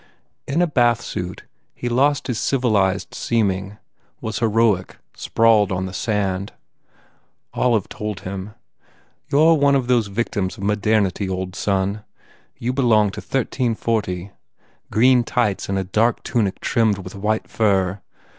[0.47, 1.43] In a bathsuit
[1.75, 3.77] he lost his civilized seeming,
[4.19, 6.53] was heroic, sprawled on the sand.
[7.53, 8.55] Olive told him;
[9.31, 12.03] "You re one of those victims of modernity, old son.
[12.57, 14.31] You belong to thirteen forty.
[14.89, 18.01] Green tights and a dark tunic trimmed with white fur.